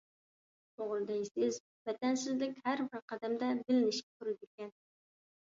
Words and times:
توغرا 0.77 1.03
دەيسىز. 1.11 1.59
ۋەتەنسىزلىك 1.89 2.57
ھەربىر 2.69 3.05
قەدەمدە 3.13 3.53
بىلىنىشىپ 3.61 4.11
تۇرىدىكەن. 4.27 4.75